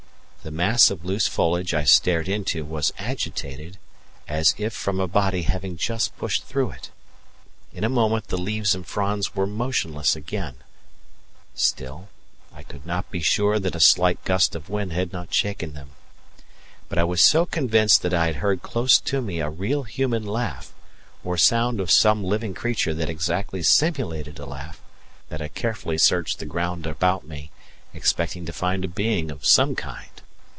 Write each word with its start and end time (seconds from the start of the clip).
The 0.43 0.49
mass 0.49 0.89
of 0.89 1.05
loose 1.05 1.27
foliage 1.27 1.71
I 1.75 1.83
stared 1.83 2.27
into 2.27 2.65
was 2.65 2.91
agitated, 2.97 3.77
as 4.27 4.55
if 4.57 4.73
from 4.73 4.99
a 4.99 5.07
body 5.07 5.43
having 5.43 5.77
just 5.77 6.17
pushed 6.17 6.43
through 6.45 6.71
it. 6.71 6.89
In 7.71 7.83
a 7.83 7.89
moment 7.89 8.29
the 8.29 8.39
leaves 8.39 8.73
and 8.73 8.83
fronds 8.83 9.35
were 9.35 9.45
motionless 9.45 10.15
again; 10.15 10.55
still, 11.53 12.09
I 12.51 12.63
could 12.63 12.87
not 12.87 13.11
be 13.11 13.21
sure 13.21 13.59
that 13.59 13.75
a 13.75 13.79
slight 13.79 14.23
gust 14.23 14.55
of 14.55 14.67
wind 14.67 14.93
had 14.93 15.13
not 15.13 15.31
shaken 15.31 15.73
them. 15.75 15.91
But 16.89 16.97
I 16.97 17.03
was 17.03 17.21
so 17.21 17.45
convinced 17.45 18.01
that 18.01 18.11
I 18.13 18.25
had 18.25 18.37
heard 18.37 18.63
close 18.63 18.99
to 18.99 19.21
me 19.21 19.41
a 19.41 19.47
real 19.47 19.83
human 19.83 20.25
laugh, 20.25 20.73
or 21.23 21.37
sound 21.37 21.79
of 21.79 21.91
some 21.91 22.23
living 22.23 22.55
creature 22.55 22.95
that 22.95 23.11
exactly 23.11 23.61
simulated 23.61 24.39
a 24.39 24.47
laugh, 24.47 24.81
that 25.29 25.39
I 25.39 25.49
carefully 25.49 25.99
searched 25.99 26.39
the 26.39 26.47
ground 26.47 26.87
about 26.87 27.27
me, 27.27 27.51
expecting 27.93 28.47
to 28.47 28.51
find 28.51 28.83
a 28.83 28.87
being 28.87 29.29
of 29.29 29.45
some 29.45 29.75
kind. 29.75 30.07